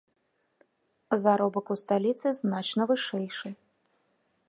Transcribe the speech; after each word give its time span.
Заробак 1.25 1.67
у 1.77 1.79
сталіцы 1.83 2.27
значна 2.41 2.83
вышэйшы. 2.93 3.49